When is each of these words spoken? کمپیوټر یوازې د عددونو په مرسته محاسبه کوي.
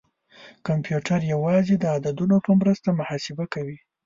کمپیوټر 0.67 1.19
یوازې 1.33 1.75
د 1.79 1.85
عددونو 1.95 2.37
په 2.45 2.51
مرسته 2.59 2.87
محاسبه 2.99 3.45
کوي. 3.53 3.77